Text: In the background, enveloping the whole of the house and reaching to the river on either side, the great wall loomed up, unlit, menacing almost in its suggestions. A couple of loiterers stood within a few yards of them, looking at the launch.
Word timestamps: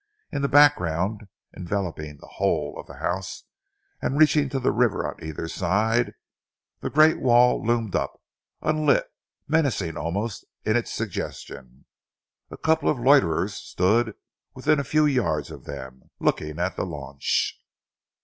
In 0.31 0.41
the 0.41 0.47
background, 0.49 1.27
enveloping 1.55 2.17
the 2.17 2.25
whole 2.25 2.75
of 2.79 2.87
the 2.87 2.95
house 2.95 3.43
and 4.01 4.17
reaching 4.17 4.49
to 4.49 4.59
the 4.59 4.71
river 4.71 5.05
on 5.07 5.23
either 5.23 5.47
side, 5.47 6.13
the 6.79 6.89
great 6.89 7.19
wall 7.21 7.63
loomed 7.63 7.95
up, 7.95 8.19
unlit, 8.63 9.05
menacing 9.47 9.97
almost 9.97 10.43
in 10.65 10.75
its 10.75 10.91
suggestions. 10.91 11.85
A 12.49 12.57
couple 12.57 12.89
of 12.89 12.97
loiterers 12.97 13.53
stood 13.53 14.15
within 14.55 14.79
a 14.79 14.83
few 14.83 15.05
yards 15.05 15.51
of 15.51 15.65
them, 15.65 16.09
looking 16.19 16.57
at 16.57 16.77
the 16.77 16.83
launch. 16.87 17.61